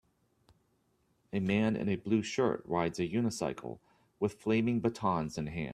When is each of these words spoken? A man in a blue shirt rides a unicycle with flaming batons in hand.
A 1.31 1.39
man 1.39 1.75
in 1.75 1.87
a 1.87 1.95
blue 1.95 2.23
shirt 2.23 2.63
rides 2.65 2.97
a 2.99 3.07
unicycle 3.07 3.77
with 4.19 4.33
flaming 4.41 4.79
batons 4.79 5.37
in 5.37 5.45
hand. 5.45 5.69